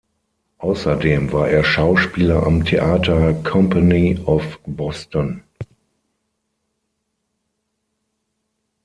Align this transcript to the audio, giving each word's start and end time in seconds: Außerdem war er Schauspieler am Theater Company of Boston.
Außerdem 0.57 1.31
war 1.31 1.47
er 1.49 1.63
Schauspieler 1.63 2.41
am 2.47 2.65
Theater 2.65 3.35
Company 3.35 4.19
of 4.25 4.57
Boston. 4.65 5.43